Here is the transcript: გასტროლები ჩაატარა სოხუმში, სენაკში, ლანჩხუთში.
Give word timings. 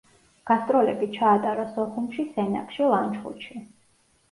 გასტროლები 0.51 1.09
ჩაატარა 1.17 1.67
სოხუმში, 1.75 2.27
სენაკში, 2.33 2.91
ლანჩხუთში. 2.97 3.65